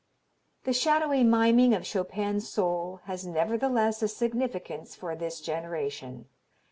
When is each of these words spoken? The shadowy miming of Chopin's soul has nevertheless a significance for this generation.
The 0.63 0.73
shadowy 0.73 1.23
miming 1.23 1.75
of 1.75 1.83
Chopin's 1.85 2.49
soul 2.49 3.01
has 3.03 3.23
nevertheless 3.23 4.01
a 4.01 4.07
significance 4.07 4.95
for 4.95 5.15
this 5.15 5.39
generation. 5.39 6.25